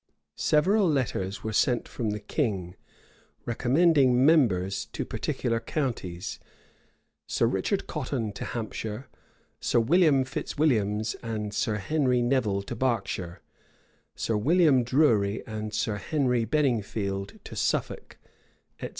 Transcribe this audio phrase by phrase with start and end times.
[0.25, 2.75] [*] Several letters were sent from the king,
[3.45, 6.39] recommending members to particular counties;
[7.27, 9.07] Sir Richard Cotton to Hampshire;
[9.59, 13.41] Sir William Fitzwilliams and Sir Henry Nevil to Berkshire;
[14.15, 18.17] Sir William Drury and Sir Henry Benningfield to Suffolk,
[18.79, 18.89] etc.